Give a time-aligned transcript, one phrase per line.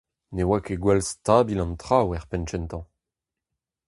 [0.35, 2.83] Ne oa ket gwall stabil an traoù er penn kentañ.